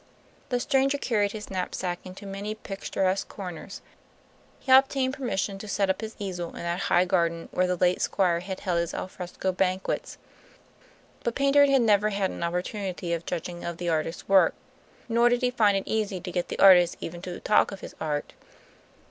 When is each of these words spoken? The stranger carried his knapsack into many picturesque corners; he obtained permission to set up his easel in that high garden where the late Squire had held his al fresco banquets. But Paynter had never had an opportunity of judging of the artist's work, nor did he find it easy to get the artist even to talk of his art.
The 0.49 0.59
stranger 0.59 0.97
carried 0.97 1.31
his 1.31 1.51
knapsack 1.51 1.99
into 2.05 2.25
many 2.25 2.55
picturesque 2.55 3.27
corners; 3.27 3.83
he 4.59 4.71
obtained 4.71 5.13
permission 5.13 5.59
to 5.59 5.67
set 5.67 5.91
up 5.91 6.01
his 6.01 6.15
easel 6.17 6.47
in 6.55 6.63
that 6.63 6.79
high 6.89 7.05
garden 7.05 7.49
where 7.51 7.67
the 7.67 7.75
late 7.75 8.01
Squire 8.01 8.39
had 8.39 8.61
held 8.61 8.79
his 8.79 8.95
al 8.95 9.07
fresco 9.07 9.51
banquets. 9.51 10.17
But 11.23 11.35
Paynter 11.35 11.67
had 11.67 11.83
never 11.83 12.09
had 12.09 12.31
an 12.31 12.41
opportunity 12.41 13.13
of 13.13 13.27
judging 13.27 13.63
of 13.63 13.77
the 13.77 13.89
artist's 13.89 14.27
work, 14.27 14.55
nor 15.07 15.29
did 15.29 15.43
he 15.43 15.51
find 15.51 15.77
it 15.77 15.83
easy 15.85 16.19
to 16.19 16.31
get 16.31 16.47
the 16.47 16.57
artist 16.57 16.97
even 16.99 17.21
to 17.21 17.39
talk 17.39 17.71
of 17.71 17.81
his 17.81 17.93
art. 18.01 18.33